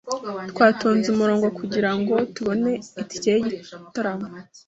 Twatonze 0.51 1.07
umurongo 1.11 1.47
kugirango 1.59 2.13
tubone 2.35 2.71
itike 3.01 3.31
yigitaramo. 3.41 4.27